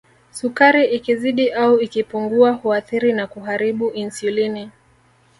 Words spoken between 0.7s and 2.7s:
ikizidi au ikipungua